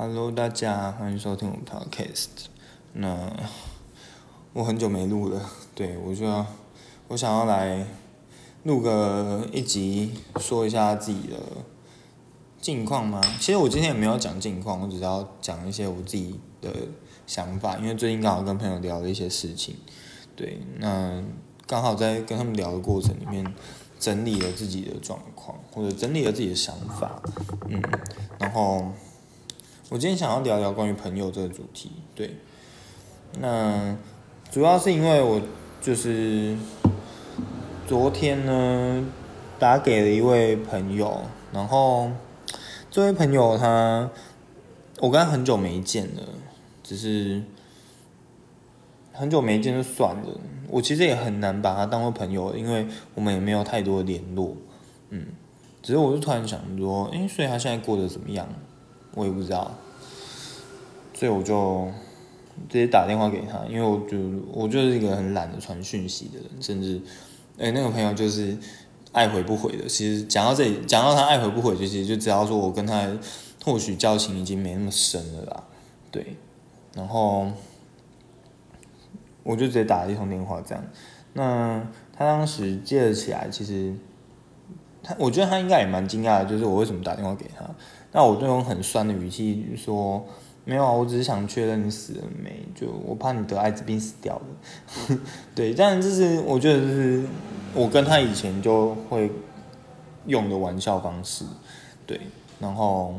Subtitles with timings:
[0.00, 2.28] Hello，大家欢迎收听我们 Podcast。
[2.92, 3.32] 那
[4.52, 6.46] 我很久没录了，对我就要
[7.08, 7.84] 我想要来
[8.62, 11.36] 录个一集，说一下自己的
[12.60, 13.20] 近况吗？
[13.40, 16.70] 其实我今天也没有讲近况，我只是要讲一些我自己的
[17.26, 19.74] 想法，因为最近刚好跟朋友聊了一些事情，
[20.36, 21.20] 对，那
[21.66, 23.44] 刚好在跟他们聊的过程里面
[23.98, 27.20] 整理了自己的状况，或者整理了自己的想法，
[27.66, 27.82] 嗯，
[28.38, 28.92] 然后。
[29.90, 32.36] 我今天想要聊聊关于朋友这个主题，对，
[33.40, 33.96] 那
[34.50, 35.40] 主要是因为我
[35.80, 36.54] 就是
[37.86, 39.02] 昨天呢
[39.58, 41.22] 打给了一位朋友，
[41.54, 42.10] 然后
[42.90, 44.10] 这位朋友他
[45.00, 46.22] 我跟他很久没见了，
[46.82, 47.42] 只是
[49.14, 54.54] 很久没见就算了，我其实也很难把他当做朋友，因为我们也没有太多的联络，
[55.08, 55.28] 嗯，
[55.80, 58.46] 只是我就突然想说，诶，所以他现在过得怎么样？
[59.18, 59.74] 我也不知道，
[61.12, 61.88] 所以我就
[62.68, 64.16] 直接打电话给他，因为我就
[64.52, 67.02] 我就是一个很懒得传讯息的人，甚至，
[67.58, 68.56] 哎，那个朋友就是
[69.10, 69.88] 爱回不回的。
[69.88, 73.08] 其实讲到这里，讲到他爱回不回，就其实就知道说我跟他
[73.64, 75.64] 或许交情已经没那么深了啦，
[76.12, 76.36] 对。
[76.94, 77.48] 然后
[79.42, 80.84] 我就直接打了一通电话，这样。
[81.32, 83.94] 那他当时接了起来，其实
[85.02, 87.64] 他我觉得他应该也蛮惊讶的，就是我为什么打电话给他。
[88.12, 90.24] 那我就用很酸的语气说
[90.64, 95.18] ：“没有啊，我只是想确认你死了没，就我怕你得艾滋病死掉了。
[95.54, 97.24] ”对，但这是我觉得是
[97.74, 99.30] 我跟他以前就会
[100.26, 101.44] 用的玩笑方式，
[102.06, 102.20] 对，
[102.58, 103.14] 然后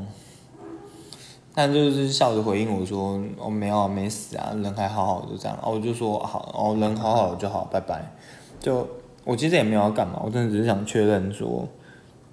[1.54, 8.04] 他就是笑着回应我说：“哦，没有啊，没死啊，人还好好，的这样。”哦，我就说：“好，哦，人好好的就好，拜拜。”
[8.60, 8.88] 就
[9.24, 11.68] 我其实也没有要干嘛，我真的只是想确认说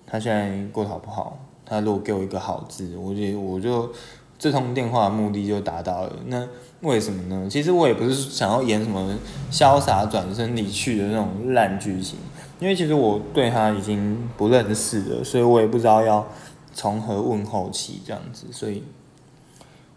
[0.07, 1.39] 他现在过得好不好。
[1.67, 3.93] 他如果给我一个好字，我就我就
[4.39, 6.13] 这通电话的目的就达到了。
[6.27, 6.47] 那
[6.83, 7.49] 为什么呢？
[7.51, 9.19] 其实我也不是想要演什么
[9.51, 12.19] 潇洒转身离去的那种烂剧情，
[12.61, 16.25] 因为其实我对他已经不认识了，所以我也不知道要
[16.73, 18.85] 从何问候起这样子，所以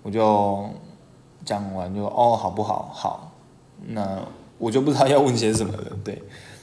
[0.02, 0.70] 我就
[1.46, 2.90] 讲完就哦好不好？
[2.94, 3.34] 好，
[3.88, 4.20] 那
[4.58, 5.98] 我就不知道要问些什么了。
[6.04, 6.16] 对，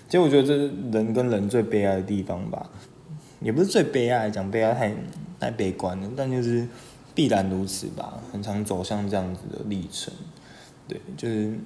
[0.09, 2.67] 其实我觉得这是人跟人最悲哀的地方吧。
[3.41, 4.95] 也不是最悲哀，讲悲哀太
[5.39, 6.67] 太悲观了，但就是
[7.15, 10.13] 必然如此吧，很常走向这样子的历程，
[10.89, 11.59] 对，就是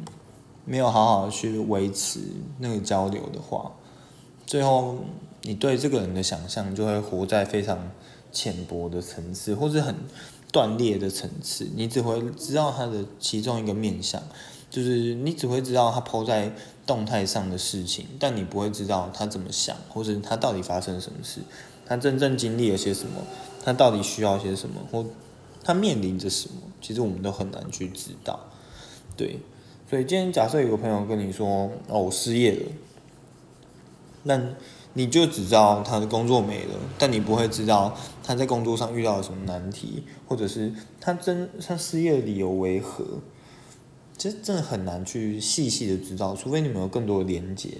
[0.64, 2.20] 没有好好去维持
[2.58, 3.72] 那个交流的话，
[4.46, 4.98] 最后
[5.42, 7.90] 你对这个人的想象就会活在非常
[8.30, 9.94] 浅薄的层次，或是很
[10.52, 14.22] 断裂的层次，你只会知道他的其中一个面相，
[14.70, 16.52] 就是你只会知道他抛在。
[16.86, 21.38] 动态上的事情，但你不会知道他怎么想，或者他到底发生什么事，
[21.86, 23.22] 他真正经历了些什么，
[23.62, 25.06] 他到底需要些什么，或
[25.62, 28.40] 他面临着什么，其实我们都很难去知道。
[29.16, 29.38] 对，
[29.88, 32.66] 所以今天假设有个朋友跟你说：“哦，我失业了。”
[34.24, 34.42] 那
[34.94, 43.04] 你就只知道他的工作没了，但你不会知道他在工作上遇到了什么难题，或者是他真他失业的理由为何。
[44.20, 47.70] 其实真的很难去细细的知道，除非你们有更多的连接、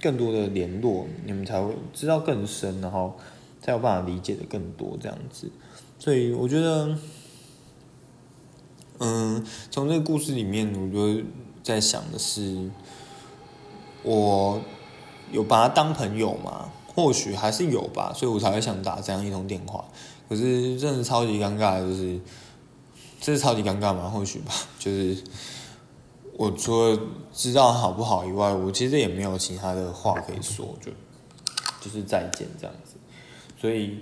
[0.00, 3.16] 更多的联络，你们才会知道更深，然后
[3.60, 5.50] 才有办法理解的更多这样子。
[5.98, 6.96] 所以我觉得，
[9.00, 11.20] 嗯，从这个故事里面，我就
[11.64, 12.70] 在想的是，
[14.04, 14.60] 我
[15.32, 16.70] 有把他当朋友吗？
[16.86, 19.84] 或许还是有吧，所以我才会想打这样一通电话。
[20.28, 22.20] 可是真的超级尴尬，就是
[23.20, 24.08] 这是超级尴尬吗？
[24.08, 25.24] 或许吧，就是。
[26.38, 26.96] 我除了
[27.34, 30.92] 知道好不好以外，我其实也没有其他的话可以说，就
[31.80, 32.94] 就是再见这样子。
[33.60, 33.98] 所以，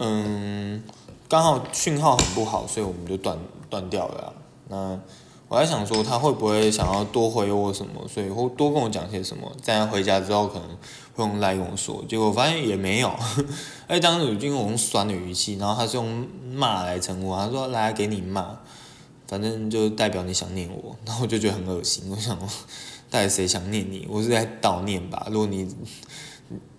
[0.00, 0.82] 嗯，
[1.28, 3.38] 刚好讯号很不好，所以我们就断
[3.68, 4.34] 断掉了。
[4.66, 4.98] 那
[5.46, 10.68] 我在想说，他会不会想要多回我什么，所以或多跟我讲些什么，在他回家之后可能
[11.14, 12.04] 会用来跟我说。
[12.08, 13.14] 结果发现也没有，
[13.86, 18.58] 哎，当时已经用酸的语气，然后他是用骂来称呼，他说来给你骂。
[19.30, 22.02] 反正就代表你想念我， 然后我就觉得很恶心。
[22.10, 22.36] 我想，
[23.08, 24.04] 到底谁想念你？
[24.10, 25.28] 我是在悼念吧。
[25.30, 25.72] 如果你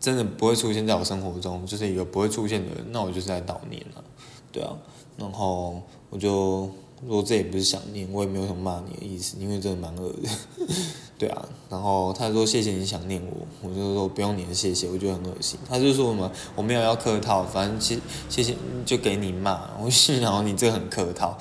[0.02, 4.04] 真的不会出现在我生活中，就是一个不会出现的人，那我就是在悼念了。
[4.52, 4.76] 对啊，
[5.16, 6.70] 然后我就
[7.02, 10.30] 如果这也不是想念，我也没有什么骂你的意思，因为真的蛮恶的。
[11.18, 15.58] 对啊，然后他说谢谢你想念我，我就说不用你的谢谢，我觉得很恶心。
[15.70, 17.98] 他就说什么我没有要客套，反正谢
[18.28, 18.54] 谢谢
[18.86, 19.70] 就给你骂。
[19.82, 21.38] 我心想你这个很客套。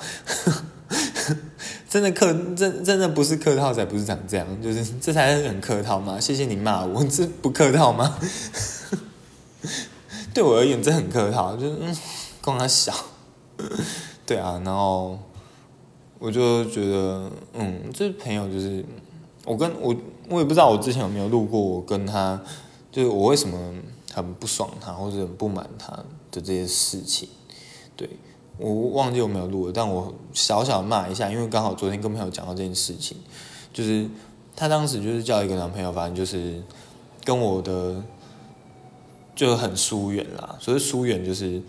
[1.89, 6.19] 真的客真真的不是客套才不是长这样，就是这才是很客套嘛。
[6.19, 8.17] 谢谢你骂我，这不客套吗？
[10.33, 11.77] 对我而言这很客套，就是
[12.41, 12.93] 光他小。
[14.25, 15.19] 对啊，然后
[16.17, 18.83] 我就觉得，嗯，这朋友就是
[19.43, 19.95] 我跟我
[20.29, 22.41] 我也不知道我之前有没有录过，我跟他
[22.91, 23.73] 就是我为什么
[24.13, 25.91] 很不爽他或者很不满他
[26.31, 27.27] 的这些事情，
[27.97, 28.09] 对
[28.61, 33.17] 我忘记我没有录了，但我小小骂一下，因为刚好昨天跟朋友讲到这件事情，
[33.73, 34.07] 就是
[34.55, 36.61] 他当时就是叫一个男朋友，反正就是
[37.23, 38.03] 跟我的
[39.35, 41.59] 就很疏远啦，所以疏远就是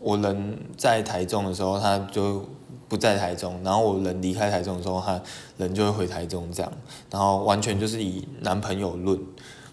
[0.00, 2.44] 我人在台中的时候，他就
[2.86, 5.18] 不在台中，然后我人离开台中的时候，他
[5.56, 6.70] 人就会回台中这样，
[7.10, 9.18] 然后完全就是以男朋友论，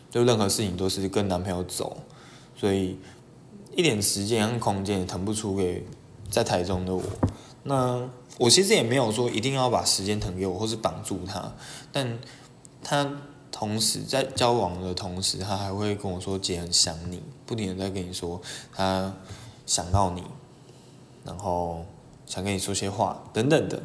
[0.09, 1.97] 就任何事情都是跟男朋友走，
[2.55, 2.97] 所以
[3.75, 5.85] 一点时间和空间腾不出给
[6.29, 7.03] 在台中的我。
[7.63, 11.53] 那我其实也没有说一定要把时间腾给我，或是绑住他，
[11.91, 12.19] 但
[12.83, 13.09] 他
[13.51, 18.41] 同时在交往的同时，他还会跟我说姐很想你，不停的在跟你说
[18.73, 19.13] 他
[19.65, 20.23] 想到你，
[21.23, 21.85] 然后
[22.25, 23.81] 想跟你说些话等等的。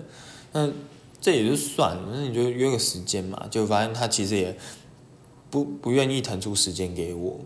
[0.52, 0.68] 那
[1.20, 4.56] 这也就算了，那你就约个时间嘛，就发现他其实也
[5.50, 7.38] 不不愿意腾出时间给我，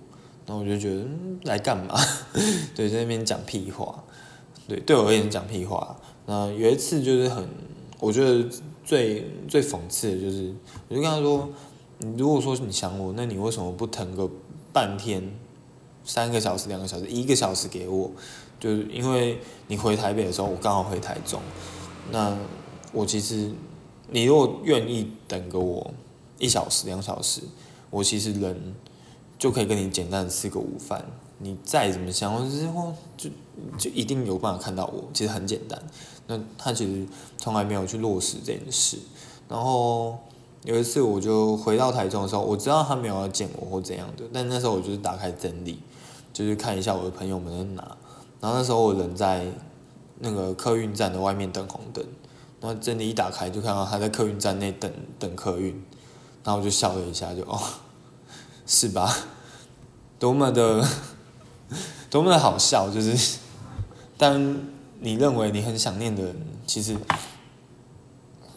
[0.47, 1.05] 那我就觉得
[1.43, 1.99] 来干嘛？
[2.75, 4.05] 对，在那边讲屁话，
[4.69, 5.97] 对，对我而言讲屁话。
[6.27, 7.47] 那有一次就是很，
[7.99, 8.49] 我觉得
[8.85, 10.55] 最最讽刺的就是，
[10.89, 11.49] 我就跟他说，
[11.99, 14.29] 你如果说你想我，那你为什么不腾个
[14.73, 15.23] 半天，
[16.05, 18.11] 三个小时、两个小时、一个小时给我？
[18.61, 21.41] 就是因为你回台北的时候，我刚好回台中。
[22.13, 22.39] 那
[22.93, 23.51] 我其实，
[24.09, 25.93] 你如果愿意等个我
[26.39, 27.41] 一小时、两小时，
[27.91, 28.75] 我其实人
[29.37, 31.05] 就可以跟你简单的吃个午饭。
[31.39, 32.69] 你再怎么想，或者是
[33.17, 33.29] 就
[33.79, 35.81] 就一定有办法看到我，其实很简单。
[36.27, 37.07] 那他其实
[37.37, 38.99] 从来没有去落实这件事。
[39.49, 40.19] 然后
[40.65, 45.79] 有一次我就回到台中的时候，我知道他没有要见我或怎样的，但那时候我就是打开真理，
[46.33, 47.97] 就是看一下我的朋友们在哪。
[48.41, 49.47] 然后那时候我人在
[50.19, 52.05] 那个客运站的外面等红灯，
[52.61, 55.73] 然后真理一打开就看到他在客运站内等等客运，
[56.45, 57.61] 然后我就笑了一下，就哦，
[58.67, 59.15] 是吧？
[60.19, 60.85] 多么的。
[62.11, 63.39] 多么的好笑，就是
[64.23, 64.57] 但
[65.01, 66.97] 你认为你很想念的人，其实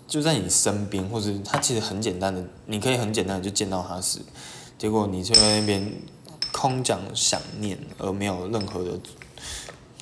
[0.07, 4.19] 就在你身边，或者他其实很简单的，你可以很简单的就见到他时，
[4.77, 5.91] 结果你就在那边
[6.51, 8.91] 空讲想念，而没有任何的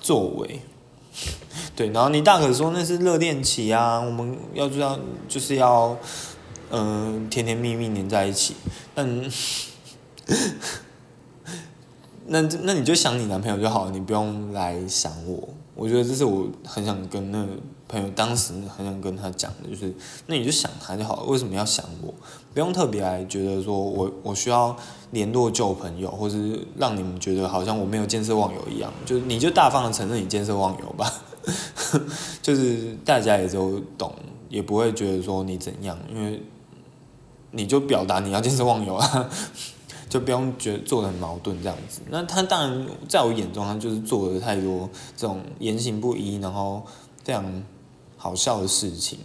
[0.01, 0.59] 作为。
[1.77, 4.99] 对，然后你大可说那是热恋期啊，我们要就要
[5.29, 5.97] 就是要
[6.71, 8.55] 嗯甜甜蜜蜜黏在一起，
[8.93, 9.31] 但。
[12.27, 15.49] 那那你就想你男朋友就好了，你不用来想我。
[15.75, 17.47] 我觉得这是我很想跟那个
[17.87, 19.91] 朋友当时很想跟他讲的，就是
[20.27, 22.13] 那你就想他就好了，为什么要想我？
[22.53, 24.75] 不用特别来觉得说我我需要
[25.09, 28.93] 联络旧朋友，或是让你们觉得好像我没有见色忘友一样。
[29.03, 31.11] 就你就大方的承认你见色忘友吧，
[32.43, 34.13] 就是大家也都懂，
[34.49, 36.43] 也不会觉得说你怎样，因为
[37.49, 39.29] 你就表达你要见色忘友啊。
[40.13, 44.87] 就不用觉得做的很矛盾这样子，那他当然在我眼中，他就是做了太多
[45.17, 46.83] 这种言行不一，然后
[47.23, 47.63] 非常
[48.15, 49.17] 好笑的事情。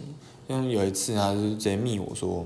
[0.47, 2.43] 因为有一次，他就直接密我说：“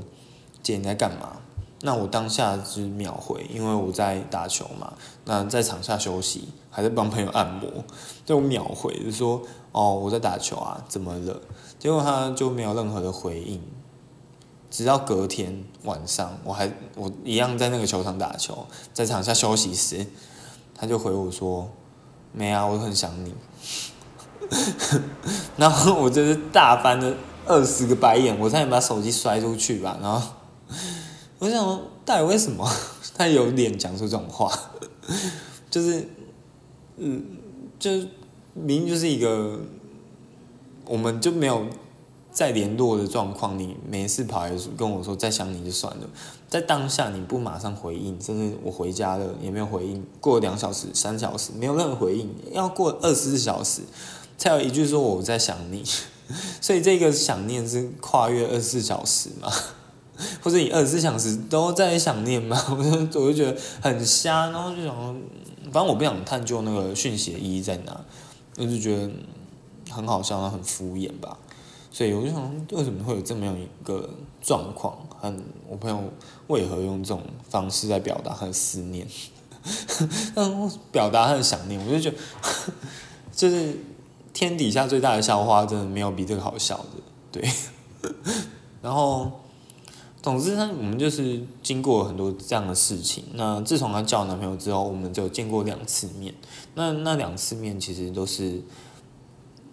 [0.61, 1.37] 姐你在干嘛？”
[1.83, 4.91] 那我当下是秒回，因为我在打球嘛，
[5.23, 7.69] 那在场下休息，还在帮朋友按摩，
[8.25, 9.41] 就秒回就说
[9.71, 11.39] ：“哦，我在打球啊，怎么了？”
[11.79, 13.61] 结果他就没有任何的回应。
[14.73, 20.03] 直到隔天晚上，我还我一样在那个球场打球，在场下休息时，
[20.73, 21.69] 他就回我说
[22.33, 23.35] ：“没啊，我很想你。
[25.57, 27.15] ”然后我就是大翻了
[27.45, 29.99] 二十个白眼，我差点把手机摔出去吧。
[30.01, 30.27] 然后
[31.37, 32.67] 我想说，到底为什么
[33.15, 34.51] 他有脸讲出这种话？
[35.69, 36.09] 就是，
[36.97, 37.23] 嗯，
[37.77, 37.91] 就
[38.55, 39.59] 明明就是一个，
[40.87, 41.63] 我们就没有。
[42.33, 46.09] 在联络的状况，你没事跑来跟我说再想你就算了，
[46.49, 53.81] 在当下你不马上回应，甚至我回家了也没有回应，过两小时、三小时没有任何回应，要过二十四小时
[54.37, 55.83] 才有一句说我在想你，
[56.59, 59.51] 所以这个想念是跨越二十四小时吗？
[60.41, 62.59] 或者你二十四小时都在想念吗？
[62.69, 64.95] 我就我就觉得很瞎，然后就想，
[65.65, 67.99] 反正我不想探究那个讯息的意义在哪，
[68.57, 69.11] 我就觉得
[69.91, 71.37] 很好笑，很敷衍吧。
[71.93, 74.09] 所以我就想，为什么会有这么样一个
[74.41, 74.97] 状况？
[75.19, 76.01] 很，我朋友
[76.47, 79.07] 为何用这种方式在表达他的思念？
[80.33, 82.17] 嗯，表达他的想念，我就觉得，
[83.31, 83.77] 就是
[84.33, 86.83] 天底下最大的笑话，真的没有比这个好笑的。
[87.31, 87.47] 对，
[88.81, 89.31] 然后，
[90.19, 93.23] 总之呢，我们就是经过很多这样的事情。
[93.35, 96.33] 那自从她交男朋友之后，我们就见过两次面。
[96.73, 98.63] 那那两次面其实都是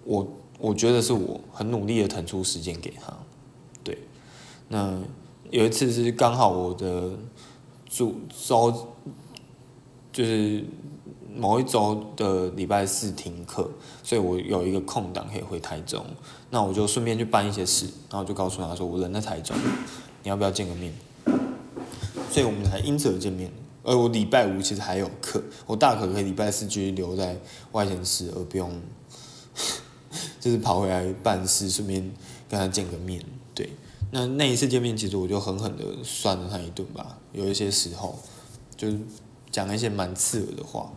[0.05, 0.29] 我。
[0.61, 3.17] 我觉得是我很努力的腾出时间给他，
[3.83, 3.97] 对。
[4.69, 4.99] 那
[5.51, 7.11] 有一次是刚好我的
[7.89, 8.89] 主周，
[10.13, 10.63] 就是
[11.35, 13.71] 某一周的礼拜四停课，
[14.03, 16.05] 所以我有一个空档可以回台中，
[16.51, 19.57] 那我就顺便去办一些事，然后就告诉他说我人在台中，
[20.23, 20.93] 你要不要见个面？
[22.31, 23.51] 所以我们才因此而见面。
[23.83, 27.37] 而我礼拜五其实还有课，我大可可以礼拜四继续留在
[27.73, 28.71] 外县市，而不用。
[30.41, 32.03] 就是跑回来办事，顺便
[32.49, 33.23] 跟他见个面。
[33.55, 33.71] 对，
[34.11, 37.19] 那那一次见面，其实我就狠狠的算了他一顿吧。
[37.33, 38.19] 有一些时候，
[38.77, 38.89] 就
[39.51, 40.91] 讲一些蛮刺耳的话，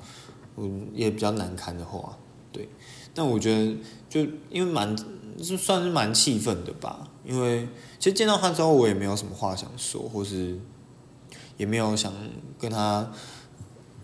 [0.56, 2.18] 嗯，也比较难堪的话。
[2.52, 2.70] 对，
[3.14, 3.76] 但我觉得
[4.10, 4.96] 就因为蛮
[5.38, 7.10] 就算是蛮气愤的吧。
[7.26, 7.68] 因为
[8.00, 10.60] 其实见到他之后，我也没有什么话想说，或是
[11.58, 12.14] 也没有想
[12.60, 13.12] 跟他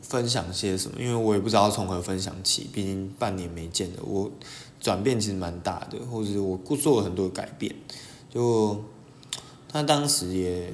[0.09, 2.69] 分享些什么，因为我也不知道从何分享起。
[2.73, 4.29] 毕竟半年没见了，我。
[4.81, 7.75] 转变其实蛮大的，或者我做了很多改变，
[8.29, 8.81] 就
[9.67, 10.71] 他当时也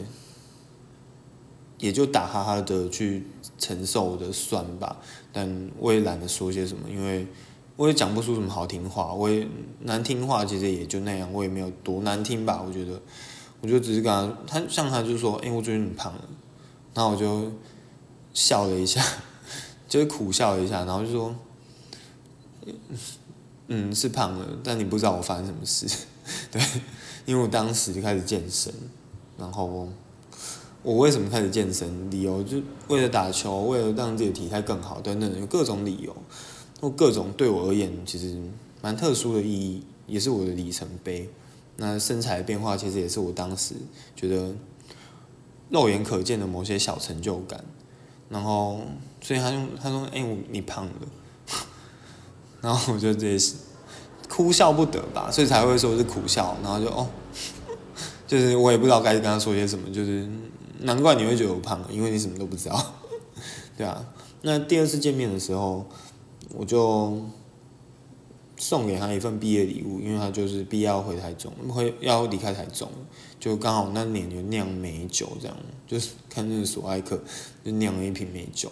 [1.80, 3.25] 也就打哈哈的去
[3.58, 4.98] 承受我的酸吧，
[5.34, 7.25] 但我也懒得说些什么，因为
[7.75, 9.48] 我也讲不出什么好听话，我也
[9.80, 13.01] 难听话其实也就那样，我也没有多难听吧，我觉得，
[13.62, 14.13] 我就只是跟
[14.46, 16.22] 他，他像他就说，哎，我觉得你胖了，
[16.94, 17.51] 然后我就
[18.36, 19.04] 笑了一下，
[19.96, 21.34] 就是苦笑一下，然后就说。
[23.68, 25.88] 嗯，是胖了，但你不知道我发生什么事，
[26.52, 26.62] 对，
[27.25, 28.74] 因为我当时就开始健身，
[29.38, 29.88] 然后
[30.84, 32.12] 我为什么开始健身？
[32.12, 36.16] 理由就为了打球，为了让自己的体态更好等等，有各种理由，
[36.82, 38.38] 或各种对我而言其实
[38.82, 41.30] 蛮特殊的意义，也是我的里程碑。
[41.78, 43.75] 那身材变化其实也是我当时
[44.16, 44.54] 觉得
[45.70, 47.64] 肉眼可见的某些小成就感。
[48.28, 48.82] 然后，
[49.25, 50.91] 所以他用他说：“哎，我你胖了。
[52.62, 53.55] ”然后我就直接
[54.29, 56.55] 哭笑不得吧，所以才会说是苦笑。
[56.62, 57.08] 然后就哦，
[58.27, 60.29] 就是我也不知道该跟他说些什么，就是
[60.82, 62.94] 难怪你会觉得我胖了，因为你什么都不知道，
[63.75, 64.05] 对啊。
[64.44, 65.84] 那第二次见面的时候，
[66.53, 67.20] 我就
[68.58, 72.88] 送给他一份毕业礼物，因为他就是毕业要回台中，会要离开台中，
[73.39, 77.20] 就刚好那年有酿美酒，这样就是看那个索爱克
[77.63, 78.72] 就酿了一瓶美酒。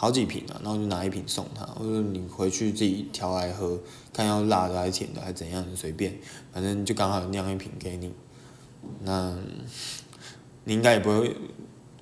[0.00, 3.78] 好几瓶啊，然后就拿一瓶送他，我说你回去自己调来喝，
[4.14, 6.18] 看要辣的还是甜的还是怎样随便，
[6.54, 8.10] 反正就刚好酿一瓶给你。
[9.02, 9.36] 那
[10.64, 11.36] 你应该也不会，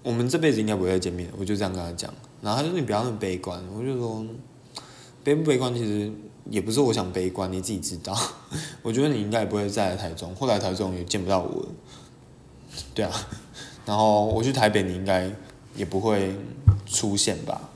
[0.05, 2.15] 我们这辈子应该不会再见面，我就这样跟他讲。
[2.41, 4.25] 然后他就说你不要那么悲观，我就说
[5.25, 6.13] 悲不悲观其实
[6.49, 8.17] 也不是我想悲观，你自己知道。
[8.81, 11.67] 我觉得你应该也不会再来台中，后来台中也见不到我。
[12.95, 13.11] 对啊，
[13.85, 15.29] 然后我去台北，你应该
[15.75, 16.33] 也不会
[16.87, 17.68] 出现吧。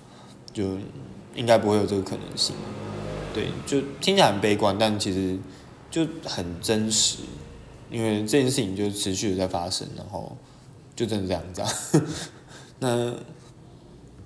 [0.52, 0.76] 就
[1.34, 2.54] 应该不会有这个可能性，
[3.32, 5.38] 对，就听起来很悲观，但其实
[5.90, 7.18] 就很真实，
[7.90, 10.36] 因为这件事情就持续的在发生，然后
[10.94, 12.02] 就真的这样子。
[12.80, 13.14] 那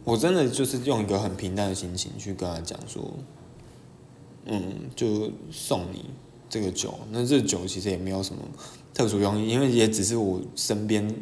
[0.05, 3.03] 我真的就是用一个很平淡的心情去跟他讲说，
[4.47, 6.07] 嗯，就送你
[6.49, 8.43] 这个酒，那这酒其实也没有什么
[8.93, 11.15] 特殊用意，因为也只是我身边。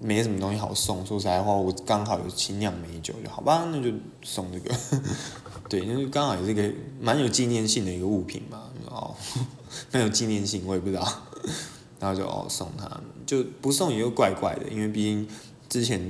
[0.00, 4.72] 没什么东西好送，说实在话，我刚好有清酿美酒，就好吧，那就送这个。
[5.68, 9.14] 对，因为刚好也是个蛮有纪念性的一个物品嘛，哦，
[9.92, 11.04] 蛮有纪念性，我也不知道。
[11.98, 12.88] 然后就哦送他，
[13.26, 15.26] 就不送也就怪怪的，因为毕竟
[15.68, 16.00] 之前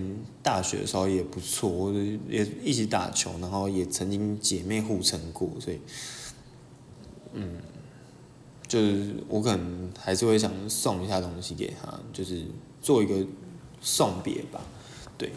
[0.43, 1.91] 大学的时候也不错，
[2.29, 5.81] 也一起打球，然后也曾经姐妹互称过，所以，
[7.33, 7.57] 嗯，
[8.67, 12.45] 就是我可能还是会想送一下东西给他，就是
[12.83, 13.27] 做一个。
[13.81, 14.61] 送别吧，
[15.17, 15.33] 对，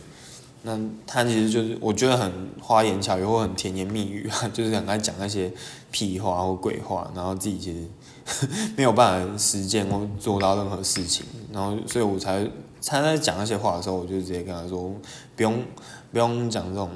[0.64, 5.52] 那他其实就是我觉得很花言巧语或很甜言蜜语啊， 就是想跟他讲那些
[5.92, 12.48] 屁话或鬼话，然后自己其实没有办法实践或做到任何事情，然后所以我才
[12.86, 14.94] 他在讲那些话的时候，我就直接跟他说，
[15.36, 15.64] 不用
[16.12, 16.90] 不用讲这种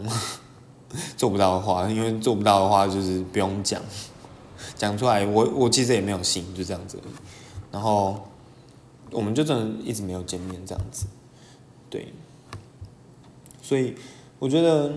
[1.18, 3.82] 做不到的话，因为做不到的话就是不用讲，
[4.76, 7.00] 讲出来我我其实也没有信，就这样子，
[7.72, 8.28] 然后
[9.12, 11.06] 我们就真的一直没有见面这样子。
[11.96, 12.08] 对，
[13.62, 13.96] 所以
[14.38, 14.92] 我觉得，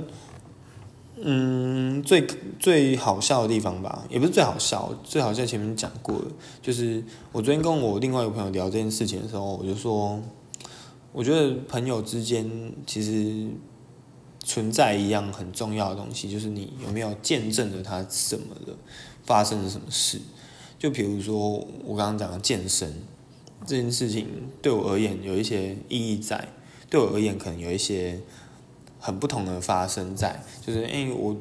[1.22, 2.26] 嗯，最
[2.58, 6.24] 最好笑的地方吧，也不是最好笑，最好笑前面讲过了，
[6.60, 10.20] 就是我昨天跟我另外一个朋友聊这件事情的时候，我就说，
[11.12, 12.50] 我觉得朋友之间
[12.84, 13.48] 其实
[14.42, 18.74] 存在一样很重要的东西，就是你有没有见证了他什么的
[19.22, 20.20] 发生了什么事，
[20.80, 22.92] 就比如说我刚刚讲的健身
[23.64, 24.26] 这件事情，
[24.60, 26.48] 对我而言有一些意义在。
[26.90, 28.20] 对我而言，可能有一些
[28.98, 31.36] 很不同的发生在，就是因为我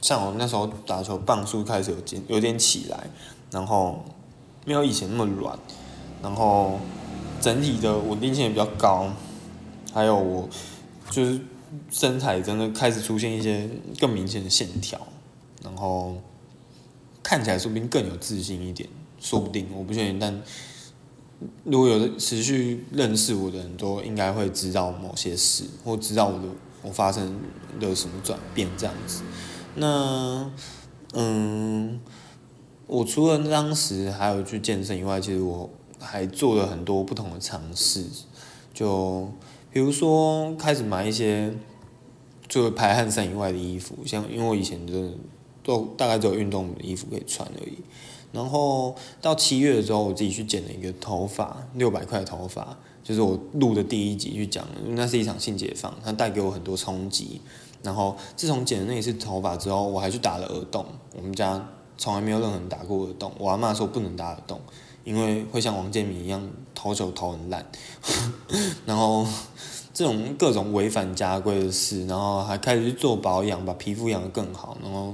[0.00, 1.96] 像我那时候打球，磅数开始有
[2.28, 3.06] 有点起来，
[3.50, 4.04] 然后
[4.64, 5.58] 没有以前那么软，
[6.22, 6.78] 然后
[7.40, 9.10] 整体的稳定性也比较高，
[9.92, 10.48] 还有我
[11.10, 11.40] 就是
[11.90, 13.68] 身材真的开始出现一些
[13.98, 15.00] 更明显的线条，
[15.62, 16.16] 然后
[17.22, 18.88] 看起来说不定更有自信一点，
[19.20, 20.42] 说不定我不确定，但
[21.64, 26.44] 如果有持续认识我的人都应该会知道某些事，或知道我的
[26.82, 27.40] 我发生
[27.80, 29.22] 了什么转变这样子，
[29.74, 30.50] 那
[31.14, 32.00] 嗯。
[32.92, 35.70] 我除了当时还有去健身以外，其实我
[36.00, 38.04] 还做了很多不同的尝试，
[38.74, 39.32] 就
[39.70, 41.54] 比如说开始买一些
[42.48, 45.12] 除了排汗衫以外的衣服，像因为我以前的
[45.62, 47.78] 都大概只有运动的衣服可以穿而已。
[48.32, 57.40] 然后到七月的时候，我自己去剪了一个头发，六百块头发，就是我录的第一集去讲，那是一场性解放，它带给我很多冲击。
[57.82, 60.84] 然后自从剪了那一次头发之后，我还去打了耳洞，
[61.16, 61.66] 我们家。
[62.02, 64.58] 从来没有任何人打过耳洞，我阿妈说不能打耳洞，
[65.04, 67.70] 因为会像王建民一样投球投很烂，
[68.86, 69.26] 然后
[69.92, 75.12] 这种各种违反家规的事，然后还开始去做保养，把皮肤养得更好，然后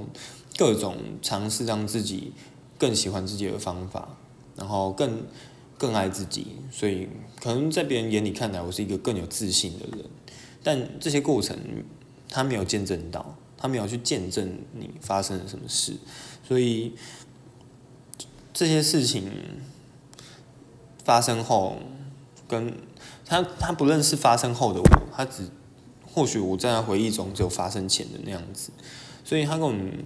[0.57, 2.31] 各种尝试让自己
[2.77, 4.07] 更喜欢自己的方法，
[4.55, 5.23] 然后更
[5.77, 7.07] 更爱自己，所以
[7.39, 10.05] 可能在别人眼里看来我是一个更有自信的人，
[10.63, 11.57] 但这些过程
[12.29, 15.95] 他没有见证到，他没有去见证你发生了什么事。
[16.47, 16.93] 所以
[18.53, 19.31] 这些事情
[21.03, 21.77] 发生后，
[22.47, 22.73] 跟
[23.25, 25.49] 他他不认识发生后的我，他只
[26.11, 28.71] 或许我在回忆中只有发生前的那样子，
[29.23, 30.03] 所以他跟我们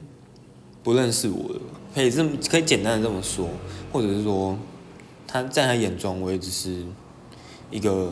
[0.83, 1.55] 不认识我，
[1.93, 3.47] 可以这么可以简单的这么说，
[3.91, 4.57] 或者是说
[5.27, 6.83] 他在他眼中我也只是
[7.69, 8.11] 一个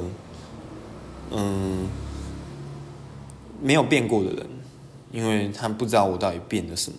[1.32, 1.88] 嗯
[3.62, 4.46] 没有变过的人，
[5.12, 6.98] 因为他不知道我到底变了什么。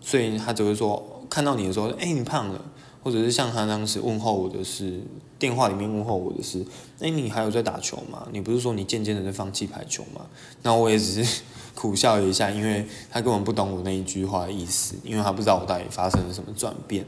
[0.00, 2.64] 所以他只会说看到你的时候，哎，你胖了，
[3.02, 5.00] 或者是像他当时问候我的是
[5.38, 6.64] 电话里面问候我的是，
[7.00, 8.26] 哎，你还有在打球吗？
[8.32, 10.22] 你不是说你渐渐的在放弃排球吗？
[10.62, 11.42] 那我也只是
[11.78, 17.06] 苦笑一下，因为他根本不懂我那一句话的意思，因为他不知道我到底发生了什么转变，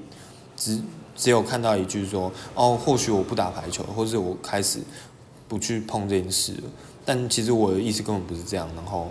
[0.57, 0.81] 只
[1.17, 4.79] 只有看到一句说，哦，或许我不打排球，或是我开始
[5.49, 6.71] 不去碰这件事了，
[7.05, 9.11] 但其实我的意思根本不是这样，然后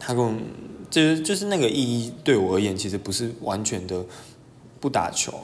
[0.00, 0.42] 他跟。
[0.90, 4.02] 就是就是那个意义对我而言，其实不是完全的
[4.80, 5.38] 不打球，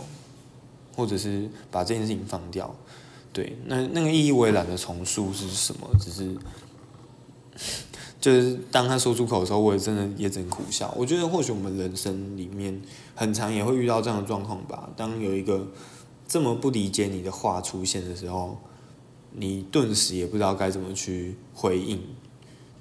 [0.97, 2.75] 或者是把这件事情放掉。
[3.31, 6.35] 对，那那个意义我也懒得重述是什么，只是
[8.25, 10.91] 就是当他说出口的时候，我也真的也只能苦笑。
[10.97, 12.81] 我觉得或许我们人生里面
[13.15, 14.89] 很长也会遇到这样的状况吧。
[14.97, 15.67] 当有一个
[16.27, 18.57] 这么不理解你的话出现的时候，
[19.33, 22.01] 你顿时也不知道该怎么去回应，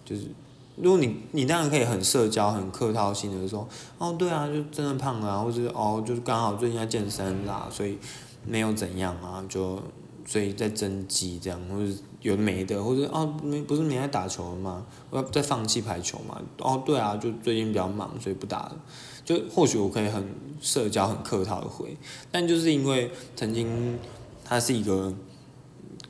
[0.06, 0.28] 就是。
[0.76, 8.00] 如果你你当然可以很社交、很客套性的说，哦，对啊，就真的胖啊，或者哦，就是刚好最近在健身啦，所以
[8.44, 9.80] 没有怎样啊，就
[10.26, 11.92] 所以在增肌这样，或者
[12.24, 14.84] 有的没的，或者哦没不是没在打球了吗？
[15.12, 16.42] 我要在放弃排球嘛？
[16.58, 18.76] 哦，对啊，就最近比较忙，所以不打了。
[19.24, 20.28] 就或许我可以很
[20.60, 21.96] 社交、很客套的回，
[22.32, 24.00] 但就是因为曾经
[24.44, 25.14] 他是一个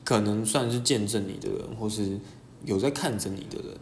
[0.03, 2.19] 可能算是见证你的人，或是
[2.63, 3.77] 有在看着你的人。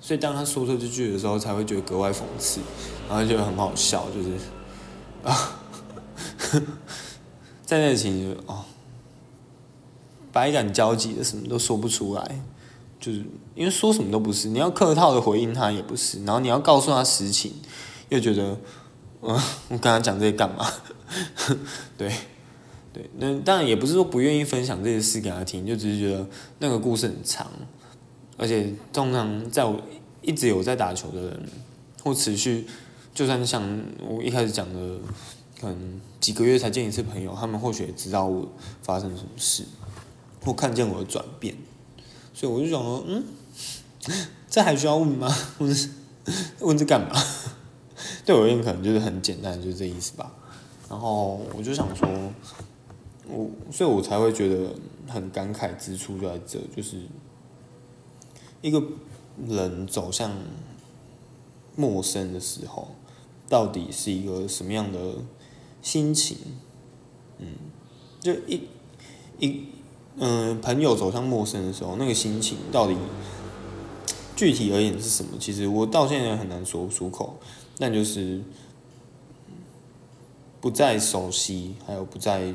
[0.00, 2.60] 所以当他说出这句的时候，才会觉得格外讽刺，
[3.08, 4.30] 然后觉得很好笑，就是
[5.22, 5.60] 啊，
[7.64, 8.64] 在那情就哦，
[10.32, 12.42] 百感交集的，什么都说不出来，
[12.98, 17.52] 就是因为说什么都不是，你要客套的回应他也不是，然后你要告诉他实情，
[18.08, 18.56] 又觉得，
[19.22, 19.38] 嗯，
[19.68, 20.66] 我跟他讲这些干嘛？
[21.98, 22.12] 对，
[22.92, 26.26] 对，那当然也不是说不愿意分享这些事给他听，就只是觉得
[26.58, 27.46] 那个故事很长。
[28.36, 29.78] 而且通常在我
[30.22, 31.48] 一直有在打球的人，
[32.02, 32.66] 或持续，
[33.12, 33.62] 就算像
[34.08, 34.98] 我一开始讲的，
[35.60, 38.48] 可能几个月才见一次朋友，他们或许也知道我
[38.82, 39.64] 发生什么事，
[40.44, 41.56] 或看见我的转变，
[42.32, 43.24] 所以我就想说，嗯，
[44.48, 45.34] 这还需要问吗？
[45.58, 45.76] 问
[46.60, 47.14] 问这干嘛？
[48.24, 50.32] 对我而言可能就是很简单，就是这意思吧。
[50.88, 52.08] 然后我就想说，
[53.28, 54.74] 我所以我才会觉得
[55.08, 56.96] 很感慨之处就在这，就是。
[58.62, 58.82] 一个
[59.48, 60.30] 人走向
[61.74, 62.88] 陌生的时候，
[63.48, 65.14] 到底是一个什么样的
[65.80, 66.36] 心情？
[67.38, 67.54] 嗯，
[68.20, 68.68] 就一
[69.38, 69.64] 一
[70.18, 72.96] 嗯，朋友走向陌生的时候，那个心情到底
[74.36, 75.38] 具体而言是什么？
[75.38, 77.38] 其实我到现在很难说出口。
[77.78, 78.42] 但就是
[80.60, 82.52] 不再熟悉，还有不再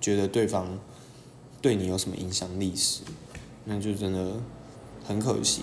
[0.00, 0.78] 觉得对方
[1.60, 3.02] 对你有什么影响力时，
[3.64, 4.32] 那就真的。
[5.08, 5.62] 很可惜，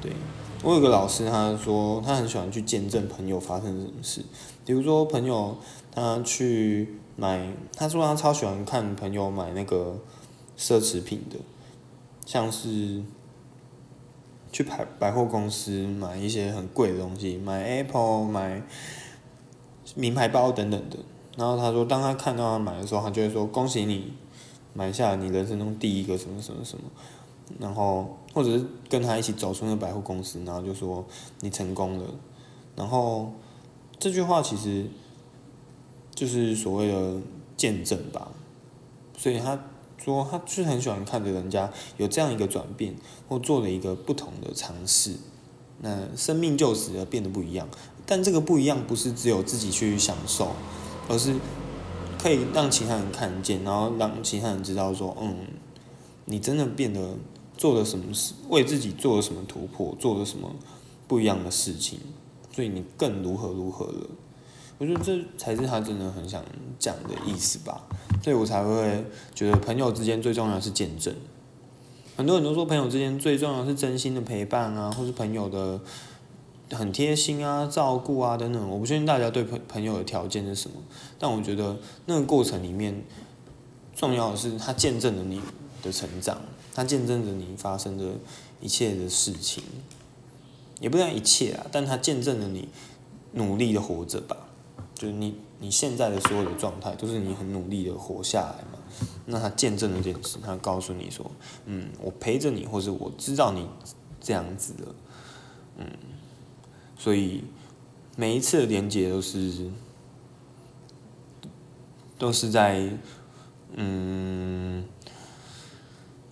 [0.00, 0.10] 对，
[0.64, 4.20] 我有个老师，他说他很喜欢去见证朋友发生什么事，
[4.66, 5.56] 比如说朋友
[5.92, 9.96] 他去买，他说他超喜欢看朋友买那个
[10.58, 11.36] 奢侈品的，
[12.24, 13.02] 像是
[14.52, 18.62] 去百百货公司买一些很贵的东西，买 Apple 买
[19.94, 20.98] 名牌包等等的。
[21.36, 24.12] 然后他说，当他看到他买的时候，他就会说恭喜你
[24.72, 26.84] 买下你人生中第一个什么什么什么。
[27.58, 31.04] 然后，或者是跟他一起走出那百货公司，然后就说
[31.40, 32.06] 你成功了。
[32.76, 33.32] 然后
[33.98, 34.86] 这句话其实
[36.14, 37.20] 就是所谓的
[37.56, 38.28] 见证吧。
[39.18, 39.58] 所以他
[39.98, 42.94] 说，他是很喜欢看着人家有这样一个转变，
[43.28, 45.16] 或做了一个不同的尝试。
[45.80, 47.68] 那生命就此而变得不一样。
[48.06, 50.52] 但这个不一样，不是只有自己去享受，
[51.08, 51.34] 而是
[52.18, 55.36] 可以让其他人看见，然后让其他人知道说，嗯，
[56.24, 57.16] 你真的变得。
[57.56, 60.50] 做了什么事，为自己做了什么突破，做了什么
[61.06, 62.00] 不一样的事情，
[62.52, 64.08] 所以你更如何如何了？
[64.78, 66.44] 我觉得这才是他真的很想
[66.78, 67.82] 讲的意思吧，
[68.22, 71.14] 所以我才会觉得朋友之间最重要的是见证。
[72.16, 75.80] 很多人都说朋友之间最重要的是真心的陪伴啊，或是朋友的
[76.70, 78.70] 很贴心啊、照顾啊等等。
[78.70, 80.76] 我不确定大家对朋朋友的条件是什么，
[81.18, 83.02] 但我觉得那个过程里面
[83.94, 85.40] 重要的是他见证了你
[85.82, 86.40] 的成长。
[86.76, 88.14] 他见证着你发生的
[88.60, 89.62] 一切的事情，
[90.80, 92.68] 也不算一切啊，但他见证了你
[93.34, 94.36] 努力的活着吧，
[94.94, 98.78] 就是你你现在的所有的状态都是你很努力的活下来嘛。
[99.26, 101.30] 那他见证了这件事，他告诉你说，
[101.66, 103.68] 嗯，我陪着你，或者我知道你
[104.20, 104.94] 这样子的，
[105.78, 105.86] 嗯，
[106.96, 107.44] 所以
[108.16, 109.70] 每一次的连接都是
[112.18, 112.88] 都是在，
[113.74, 114.84] 嗯。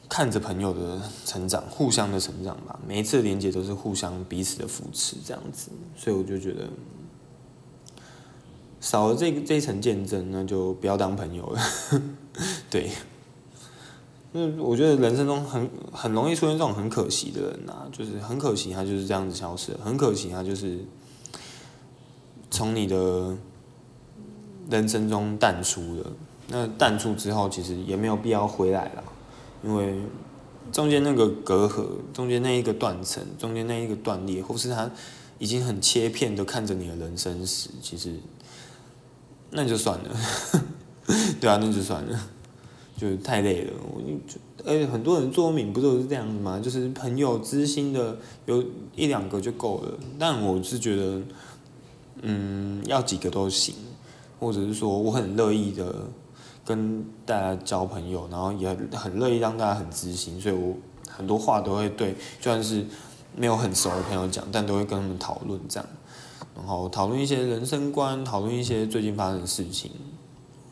[0.08, 2.78] 看着朋友的成长，互相的成长吧。
[2.86, 5.70] 每一次连接都是互相彼此的扶持，这样子。
[5.96, 6.68] 所以我就觉得，
[8.82, 11.60] 少了这这一层见证，那就不要当朋友了。
[12.68, 12.90] 对，
[14.32, 20.80] 那我觉得人生中很很容易出现这种很可惜的人呐，就是很可惜他就是这样子消失了，很可惜他就是
[22.50, 23.36] 从你的
[24.68, 26.12] 人生中淡出了。
[26.48, 29.04] 那淡出之后，其实也没有必要回来了。
[29.64, 30.02] 因为
[30.72, 34.90] 中间那个隔阂，中间那一个断层，中间那一个断裂，或是他
[35.38, 38.16] 已经很切片的看着你的人生时，其实
[39.52, 40.10] 那就算了，
[41.40, 42.18] 对啊，那就算了，
[42.96, 43.72] 就太累了。
[43.94, 46.58] 我就而且很多人做名不都是这样子吗？
[46.58, 48.64] 就是朋友知心的有
[48.96, 49.98] 一两个就够了。
[50.18, 51.20] 但我是觉得，
[52.22, 53.74] 嗯，要几个都行，
[54.40, 55.94] 或者是说我很乐意的。
[56.64, 60.72] 跟大家交朋友，然后也很乐意让大家很知心，所以我
[61.10, 62.86] 很多话都会对，就算是
[63.36, 65.88] 没有很熟的朋友讲，但都会跟他们讨论这样，
[66.54, 69.90] 然后讨论一些人生观，讨论一些最近发生的事情，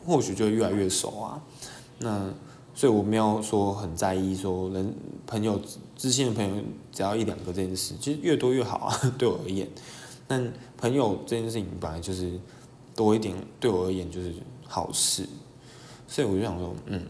[0.05, 1.41] 或许就越来越熟啊。
[1.99, 2.33] 那
[2.73, 4.93] 所以我没有说很在意说人
[5.27, 5.59] 朋友
[5.95, 9.67] 知心的朋友只要一两个这件事，其实越多越好啊， 对我而言。
[10.27, 12.39] 但朋友这件事情本来就是
[12.95, 14.33] 多一点，对我而言就是
[14.65, 15.27] 好事。
[16.07, 17.05] 所以我就想说，嗯，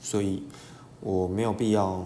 [0.00, 0.42] 所以
[1.00, 2.04] 我没有必要，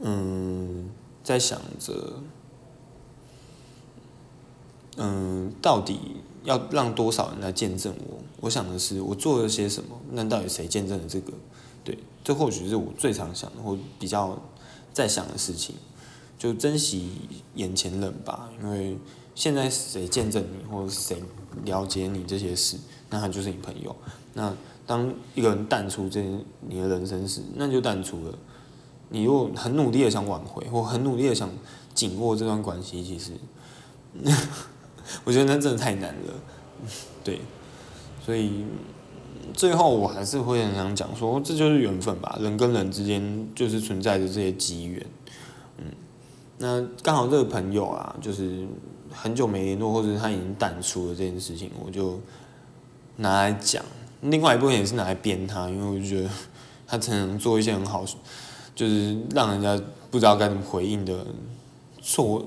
[0.00, 0.88] 嗯，
[1.22, 2.20] 在想着，
[4.96, 5.98] 嗯，到底
[6.44, 8.18] 要让多少人来见证我？
[8.40, 9.96] 我想的是，我做了些什么？
[10.12, 11.32] 那到底谁见证了这个？
[11.84, 14.38] 对，这或许是我最常想的，或比较
[14.92, 15.74] 在想的事情，
[16.38, 17.10] 就珍惜
[17.54, 18.50] 眼前人吧。
[18.62, 18.98] 因为
[19.34, 21.22] 现在谁见证你，或者谁
[21.64, 22.76] 了解你这些事？
[23.10, 23.94] 那他就是你朋友。
[24.34, 24.54] 那
[24.86, 26.22] 当一个人淡出这
[26.60, 28.38] 你的人生时，那就淡出了。
[29.08, 31.48] 你如果很努力的想挽回，或很努力的想
[31.94, 33.32] 紧握这段关系，其实，
[35.24, 36.34] 我觉得那真的太难了。
[37.24, 37.40] 对，
[38.24, 38.64] 所以
[39.52, 42.38] 最后我还是会很想讲说，这就是缘分吧。
[42.40, 45.06] 人跟人之间就是存在着这些机缘。
[45.78, 45.84] 嗯，
[46.58, 48.66] 那刚好这个朋友啊，就是
[49.10, 52.20] 很久没联络，或者他已经淡出了这件事情，我就。
[53.18, 53.82] 拿来讲，
[54.20, 56.28] 另外一部分也是拿来编他，因为我就觉得
[56.86, 58.04] 他才能做一些很好，
[58.74, 61.26] 就是让人家不知道该怎么回应的
[62.02, 62.44] 错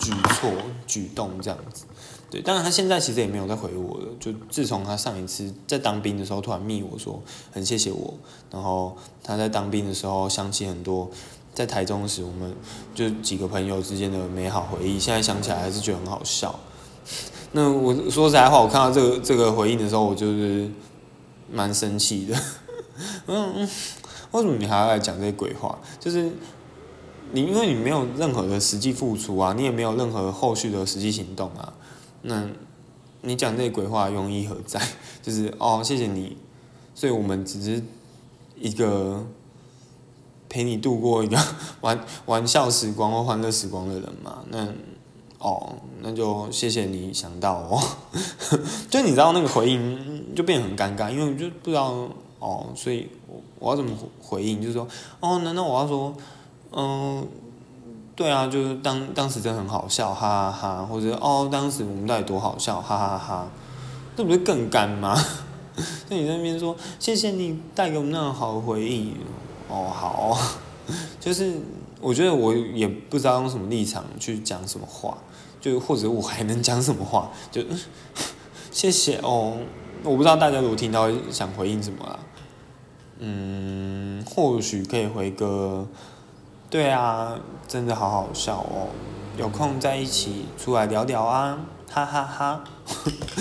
[0.00, 0.50] 举措
[0.86, 1.84] 举动这样子。
[2.28, 4.06] 对，当然他现在其实也没有再回我了。
[4.18, 7.20] 就自从他上一次在当兵的时候突然密我说
[7.52, 8.14] 很谢谢我，
[8.50, 11.10] 然后他在当兵的时候想起很多
[11.52, 12.54] 在台中时我们
[12.94, 16.58] 就几个朋友之间的美好回忆，现在想起来还是觉得很好笑。
[17.52, 20.70] 那我说实在话，我看到这个这个回应的时候，我就是
[21.50, 22.36] 蛮生气的。
[23.26, 23.68] 嗯嗯，
[24.30, 25.76] 为什么你还要来讲这些鬼话？
[25.98, 26.30] 就是
[27.32, 31.72] 你因为你没有任何的实际付出啊，你也没有任何后续的实际行动啊，
[32.22, 32.46] 那
[33.22, 34.80] 你讲这些鬼话用意何在？
[35.22, 36.36] 就是哦，谢谢你，
[36.94, 37.82] 所以我们只是
[38.56, 39.26] 一个
[40.48, 41.38] 陪你度过一个
[41.82, 44.42] 玩玩笑时光或欢乐时光的人嘛。
[44.48, 44.68] 那
[45.38, 47.80] 哦，那就谢谢你想到哦，
[48.90, 53.08] 就你知道那个回应就变得很尴尬，因为就不知道哦，所以
[53.58, 54.60] 我要怎么回应？
[54.60, 54.88] 就是说
[55.20, 56.14] 哦，难道我要说？
[56.72, 57.26] 嗯，
[58.14, 63.48] 对啊，就是当当时真的很好笑，哈哈哈，或者哦，当时我们到底多好笑，哈哈哈，
[64.16, 65.16] 这不是更干吗？
[66.08, 69.14] 那你那边说谢谢你带给我们那样好的回忆，
[69.68, 70.38] 哦好，
[71.18, 71.54] 就是
[72.00, 75.16] 我觉得我也不知道用什么立场去讲什么话，
[75.60, 77.62] 就或者我还能讲什么话，就
[78.70, 79.56] 谢谢哦，
[80.04, 82.18] 我不知道大家如果听到想回应什么啊，
[83.18, 85.88] 嗯，或许可以回个。
[86.70, 88.86] 对啊，真的好好笑哦！
[89.36, 91.58] 有空在一起出来聊聊啊，
[91.90, 92.62] 哈哈哈。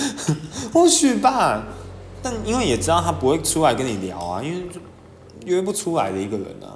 [0.73, 1.61] 或许吧，
[2.23, 4.67] 但因为也知道他不会出来跟你聊啊，因为
[5.45, 6.73] 约不出来的一个人啊。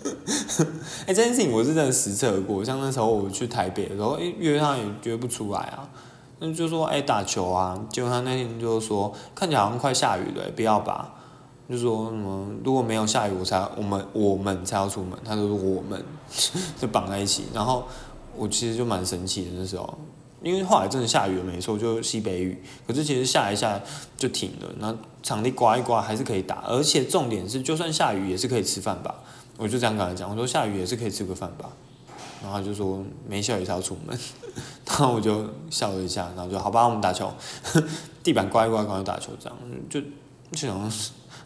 [1.06, 5.86] 哎，这件事情我是真的实测过，像那时候我去台北的时候，哎，约他也约不出来啊。
[6.38, 11.16] 那就说哎打球啊，结果他那天就说看起来好像快下雨了，不要吧。
[11.70, 15.16] 就说什么如果没有下雨，我才我们我们才要出门。
[15.24, 16.04] 他说我们
[16.80, 17.84] 就绑在一起，然后
[18.36, 19.98] 我其实就蛮生气的那时候，
[20.42, 22.60] 因为后来真的下雨了，没错，就西北雨。
[22.88, 23.80] 可是其实下一下
[24.16, 29.14] 就停了，然后场地刮一刮还是可以打，而且重点是就算下雨也是可以吃饭吧。
[29.56, 31.70] 我就这样跟他讲，我说下雨也是可以吃个饭吧。
[32.42, 34.18] 然后他就说没下雨才要出门，
[34.88, 37.32] 然后我就笑了一下，然后就好吧，我们打球，
[38.24, 39.56] 地板刮一刮，赶快打球，这样
[39.88, 40.90] 就就想。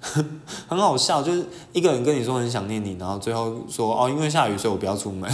[0.69, 5.31] 很好笑，就是一个人跟你说很想念你，然后最后说哦，因为下雨，所以我不要出门。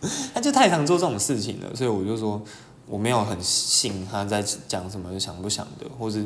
[0.32, 2.40] 他就太常做这种事情了，所以我就说
[2.86, 6.24] 我没有很信他在讲什么想不想的，或是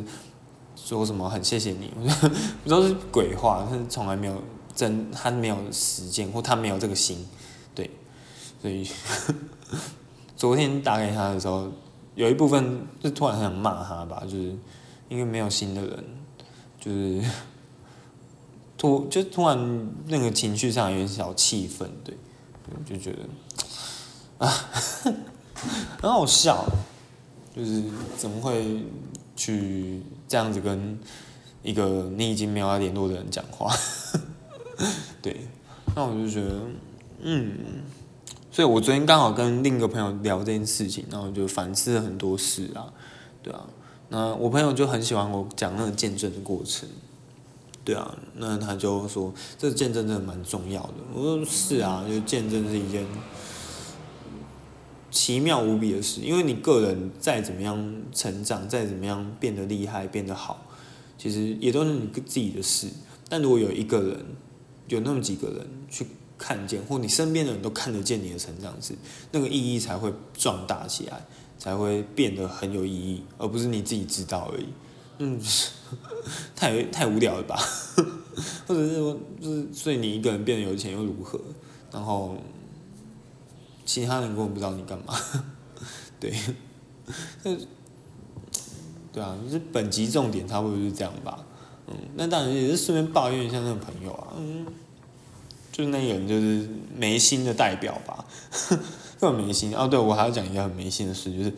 [0.77, 1.91] 说什么很谢谢你，
[2.65, 4.43] 我都是鬼话，他从来没有
[4.75, 7.27] 真，他没有实践，或他没有这个心，
[7.75, 7.91] 对，
[8.61, 8.87] 所以
[10.37, 11.73] 昨天打给他的时候，
[12.15, 14.55] 有一部分就突然很想骂他吧，就是
[15.09, 16.05] 因为没有心的人，
[16.79, 17.23] 就是。
[18.83, 22.17] 突就突然那个情绪上有点小气愤，对，
[22.85, 23.19] 就觉得
[24.45, 24.53] 啊，
[26.03, 26.67] 很好笑，
[27.55, 27.85] 就是
[28.17, 28.83] 怎么会
[29.37, 30.99] 去这样子跟
[31.63, 33.73] 一个你已经没有要联络的人讲话，
[35.23, 35.47] 对，
[35.95, 36.61] 那我就觉得，
[37.21, 37.57] 嗯，
[38.51, 42.93] 所以我昨天刚好跟另一个朋友聊这件事情，然后就反思了很多事啊，
[43.45, 43.61] 对啊，
[44.09, 46.89] 那我朋友就很喜欢我讲那个见证的过程。
[47.85, 50.95] 对啊，那他就说这见证真的蛮重要的。
[51.13, 53.05] 我说是啊，就见证是一件
[55.11, 56.21] 奇妙无比的事。
[56.21, 60.65] 因为你个人再怎么样成长，再怎么样变得厉害、变得好，
[61.19, 62.89] 其实也都是你自己的事。
[63.29, 64.25] 但如果有一个人，
[64.87, 66.07] 有那么几个人去
[66.39, 68.95] 看见，或你身边的人都看得见你的成长时，
[69.33, 71.25] 那个意义才会壮大起来，
[71.59, 74.67] 才会变得很有意义，而不是你自己知道而已。
[75.19, 75.41] 嗯，
[76.57, 77.57] 太太无聊了吧？
[78.67, 81.39] 或者是说，就是所以你一个人变得有钱又如何？
[81.93, 82.37] 然后
[83.85, 85.15] 其他人根本不知道你干嘛。
[86.19, 86.35] 对，
[89.13, 91.45] 对啊，就是本集重点差不多就是这样吧。
[91.89, 94.67] 嗯，那当然也是顺便抱怨一下那个朋友啊，嗯，
[95.71, 98.25] 就是那个人就是没心的代表吧，
[99.21, 99.75] 根本没心。
[99.77, 101.53] 哦，对，我还要讲一个很没心的事，就是。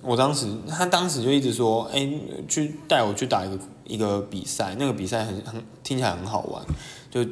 [0.00, 2.08] 我当时，他当时就一直说，哎，
[2.48, 6.64] 去带我去打一个一个比赛，那个比赛很很听起来很好玩，
[7.10, 7.24] 就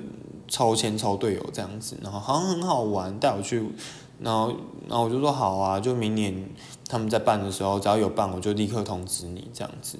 [0.46, 3.64] 抽签抽队友这样子，然后好像很好玩，带我去，
[4.20, 4.52] 然后
[4.88, 6.48] 然后我就说好啊，就明年
[6.88, 9.98] 他们在办的时候，只要有办，我就立刻通知你这样子，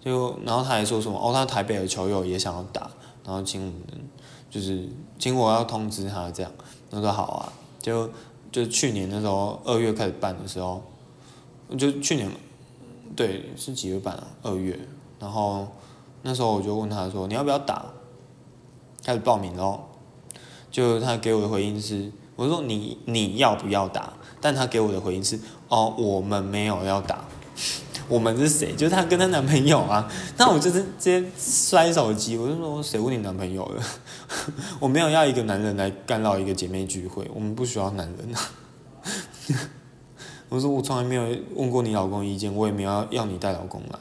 [0.00, 2.90] 就然后他还说什么，哦，他台北的球友也想要打，
[3.24, 4.08] 然后请我们
[4.48, 6.52] 就是请我要通知他这样，
[6.90, 8.08] 我说好啊，就
[8.50, 10.82] 就去年那时候二月开始办的时候。
[11.76, 12.30] 就去年，
[13.14, 14.26] 对，是几月办啊？
[14.42, 14.78] 二月，
[15.18, 15.68] 然后
[16.22, 17.84] 那时候我就问他说：“你要不要打？”
[19.04, 19.80] 开始报名喽。
[20.70, 27.24] 就他给我的回应是：“我说你你要不要打？”但他给我的回应是：“哦，我们没有要打。
[28.08, 28.74] ”我们是谁？
[28.74, 30.10] 就是她跟她男朋友啊。
[30.36, 33.82] 那我就是直接摔手机，我就说：“谁问你男朋友了？
[34.80, 38.40] 我没有要一个男人来干扰一个姐妹聚会，我们不需要男人啊。”
[40.48, 41.22] 我说我从来没有
[41.54, 43.98] 问过你老公意见，我也没有要要你带老公来。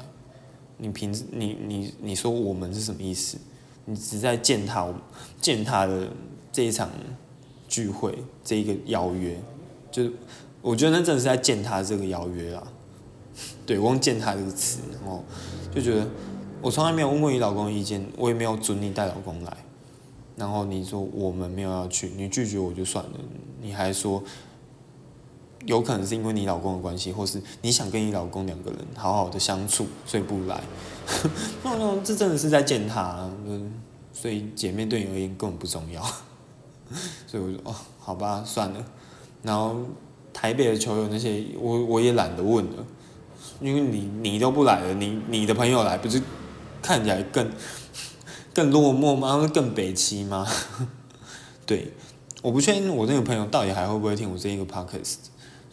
[0.78, 3.38] 你凭你你你说我们是什么意思？
[3.86, 4.88] 你只在践踏
[5.42, 6.10] 践踏的
[6.52, 6.90] 这一场
[7.68, 9.40] 聚会这一个邀约，
[9.90, 10.10] 就
[10.62, 12.68] 我觉得那真的是在践踏这个邀约啊。
[13.66, 15.24] 对，我用践踏这个词，然后
[15.74, 16.08] 就觉得
[16.62, 19.58] 我从来没有问过你老公意见，我也没有准你带老公来。
[20.36, 23.12] 然后你说我们没有要去，你拒绝我就算了，
[23.62, 24.24] 你还说
[25.68, 30.60] 有可能是因为你老公的关系，或是你想跟你老公两个人好好的相处，所以不来。
[31.64, 33.30] 那那这真的是在践踏，
[34.12, 36.02] 所以姐妹对你而言根本不重要。
[37.28, 38.84] 所以我说哦，好吧，算了。
[39.44, 39.78] 然后
[40.34, 42.86] 台北的球友那些，我我也懒得问了，
[43.62, 46.20] 因为你你都不来了，你你的朋友来不是
[46.82, 47.48] 看起来更。
[48.58, 49.48] 更落寞吗？
[49.54, 50.44] 更北齐吗？
[51.68, 51.94] 对，
[52.42, 55.18] 我不确定我那个朋友到底还会不会听我这一个 podcast。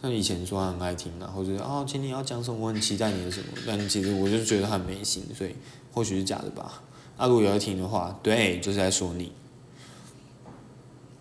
[0.05, 3.47] 像以前说很爱听啊，或者啊，请你要讲什么，我很期待你的什么。
[3.65, 5.55] 但其实我就觉得很没心，所以
[5.91, 6.83] 或许是假的吧。
[7.17, 9.31] 那如果有听的话，对，就是在说你。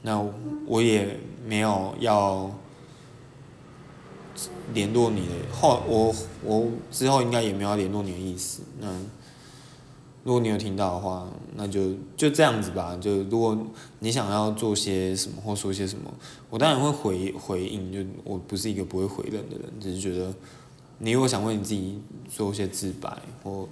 [0.03, 0.23] 那
[0.67, 2.55] 我也没有要
[4.75, 8.61] 联络你的后，我我之后应该也没有联络你的意思。
[8.79, 8.89] 那。
[10.25, 12.97] 如果你有听到的话，那就就这样子吧。
[12.99, 13.57] 就如果
[13.99, 16.11] 你想要做些什么或说些什么，
[16.49, 17.93] 我当然会回回应。
[17.93, 20.33] 就我不是一个不会回人的人，只是觉得
[20.99, 23.69] 你如果想为你自己做一些自白或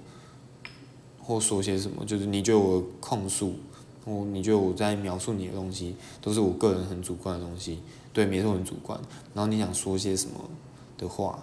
[1.19, 3.55] 或说些什么，就是你觉得我控诉，
[4.05, 7.79] 或你觉得我在描述你的东西都是我个人很主观的东西，
[8.13, 8.99] 对，没错，很主观。
[9.33, 10.35] 然后你想说些什么
[10.99, 11.39] 的话，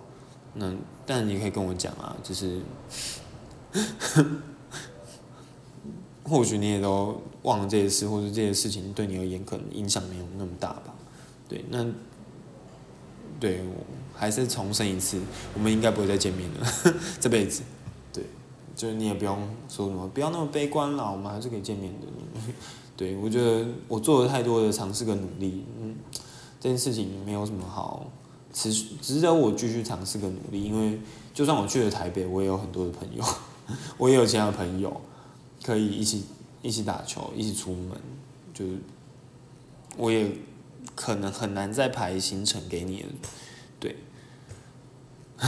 [0.54, 0.72] 那
[1.04, 2.60] 但你可以跟我讲啊，就是。
[6.24, 10.94] 或许你也都忘了这些事，或者这些事情对你而言可能影响没有那么大吧。
[11.48, 11.84] 对，那
[13.40, 15.18] 对，我还是重申一次，
[15.54, 16.66] 我们应该不会再见面了，
[17.18, 17.62] 这辈子。
[18.12, 18.22] 对，
[18.76, 19.36] 就是你也不用
[19.68, 22.06] 说什么，不要那么悲观了，我们还是可以见面的。
[22.96, 25.96] 对，我觉得我做了太多的尝试跟努力，嗯，
[26.60, 28.06] 这件事情没有什么好
[28.52, 31.00] 持续值得我继续尝试跟努力，因为
[31.32, 33.24] 就算我去了台北，我也有很多的朋友，
[33.96, 35.00] 我也有其他的朋友。
[35.62, 36.24] 可以一起
[36.62, 37.98] 一起打球，一起出门，
[38.54, 38.78] 就是
[39.96, 40.30] 我也
[40.94, 43.08] 可能很难再排行程给你了，
[43.78, 43.96] 对。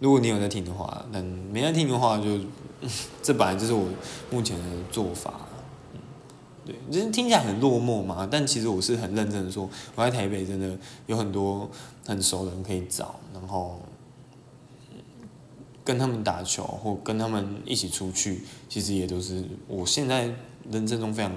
[0.00, 2.38] 如果你有在听的话，那没在听的话，就
[3.22, 3.88] 这本来就是我
[4.30, 5.40] 目前的做法，
[6.64, 11.68] 对，就是听起来很落寞嘛，但其实我是很认真的说，我在台北真的有很多
[12.06, 13.80] 很熟的人可以找，然后。
[15.88, 20.30] 跟他们打球或跟他们一起出去，其实也都是我现在
[20.70, 21.32] 人生中非常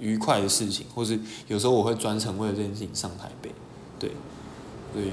[0.00, 3.50] 愉快的事情，或是有时候我会专程为了这件事情上台北，
[3.98, 4.10] 对，
[4.94, 5.12] 对。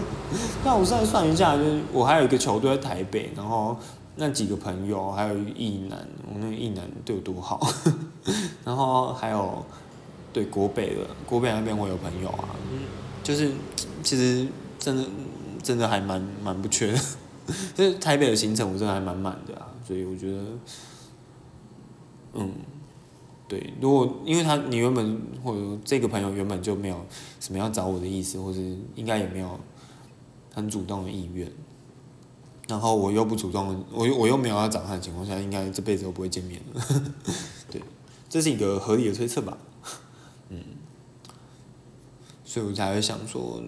[0.64, 3.76] 那我再算一下，就是我还有一个球队在台北，然后
[4.16, 7.70] 那几个朋友，还有一个男，我那个艺男对我多好，
[8.64, 9.62] 然后还有
[10.32, 12.48] 对国北的国北那边我有朋友啊，
[13.22, 13.52] 就是
[14.02, 14.48] 其实
[14.78, 15.04] 真的
[15.62, 16.98] 真的还蛮蛮不缺的。
[17.74, 20.42] 就是台北的行程，我真的还蛮满的啊，所以我觉得，
[22.34, 22.52] 嗯，
[23.46, 27.06] 对，如果因为他你原本或者这个朋友原本就没有
[27.38, 28.58] 什么要找我的意思，或者
[28.94, 29.58] 应该也没有
[30.52, 31.50] 很主动的意愿，
[32.66, 36.82] 然后我又不主动，我又我又没有要找他的情况下，应该这辈子都不会见面了，
[37.70, 37.80] 对，
[38.28, 39.56] 这是一个合理的推测吧，
[40.50, 40.62] 嗯，
[42.44, 43.62] 所以我才会想说。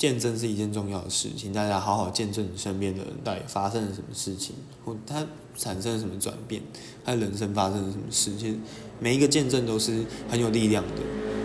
[0.00, 6.62] 见证是一件重要的事情，大家好好见证你身边的人到底发生了什么事情，或他产生了什么转变，
[7.04, 8.34] 他人生发生了什么事。
[8.38, 8.58] 其实
[8.98, 11.02] 每一个见证都是很有力量的，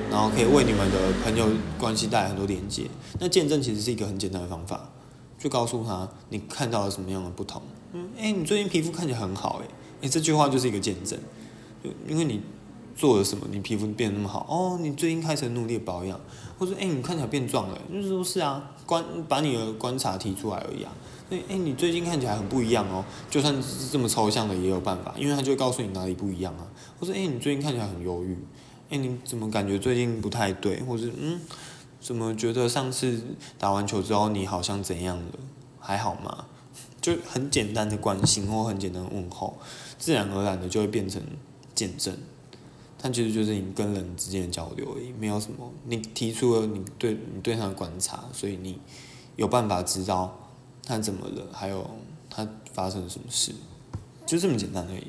[0.09, 2.83] 然后可以为你们的朋友关系带来很多连接。
[3.19, 4.89] 那见证其实是一个很简单的方法，
[5.37, 7.61] 就告诉他你看到了什么样的不同。
[7.91, 9.67] 嗯，哎，你最近皮肤看起来很好，哎，
[10.03, 11.19] 哎，这句话就是一个见证，
[11.83, 12.39] 就因为你。
[12.95, 13.45] 做了什么？
[13.51, 14.77] 你皮肤变得那么好哦？
[14.81, 16.19] 你最近开始努力保养，
[16.57, 20.91] 或者哎，你看起来变壮了，就是说是啊，观把你的观察提出来而已啊。
[21.29, 23.03] 哎哎，你最近看起来很不一样哦。
[23.29, 26.67] 就算是这么抽象的也有办法，因为他就会告诉你哪里不一样啊。
[26.99, 28.37] 或者哎，你最近看起来很忧郁，
[28.89, 30.81] 哎，你怎么感觉最近不太对？
[30.83, 31.41] 或者嗯，
[31.99, 33.21] 怎么觉得上次
[33.57, 35.31] 打完球之后你好像怎样了？
[35.79, 36.45] 还好吗？
[37.01, 39.57] 就很简单的关心或很简单的问候，
[39.97, 41.21] 自然而然的就会变成
[41.73, 42.15] 见证。
[43.05, 45.71] 但其实就是你跟人之间的交流而已，没有什么。
[45.83, 48.79] 你提出了你对你对他的观察，所以你
[49.35, 50.35] 有办法知道
[50.83, 51.87] 他怎么了，还有
[52.31, 53.53] 他发生了什么事，
[54.25, 55.05] 就这么简单而已，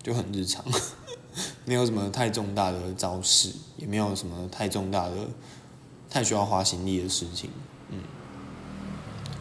[0.00, 0.64] 就很日常，
[1.66, 5.28] 没有什么太重大的招式，也没有什么太重大的、
[6.08, 7.50] 太需要花心力的事情。
[7.88, 7.98] 嗯，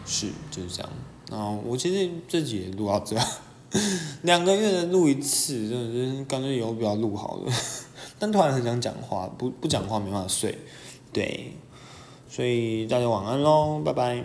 [0.04, 0.90] 是就是这样。
[1.30, 3.28] 然后我其实自己也录到这样。
[4.24, 7.52] 两个月录一次，真的是干脆以后不要录好了。
[8.20, 10.58] 但突然很想讲话，不不讲话没办法睡，
[11.12, 11.54] 对，
[12.30, 14.24] 所以大家晚安喽，拜拜。